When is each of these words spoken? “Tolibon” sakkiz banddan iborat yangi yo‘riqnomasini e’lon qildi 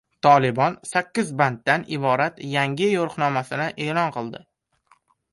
“Tolibon” 0.25 0.75
sakkiz 0.91 1.27
banddan 1.41 1.83
iborat 1.97 2.41
yangi 2.53 2.87
yo‘riqnomasini 2.93 3.67
e’lon 3.85 4.09
qildi 4.17 4.41